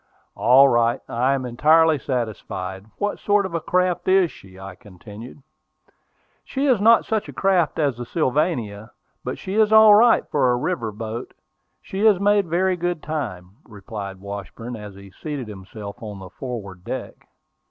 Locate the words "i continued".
4.59-5.43